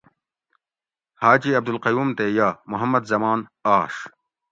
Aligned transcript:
حاجی 1.21 1.51
عبدالقیوم 1.59 2.09
تے 2.17 2.25
یہ 2.37 2.47
(محمد 2.71 3.03
زمان) 3.11 3.39
آش 3.77 3.95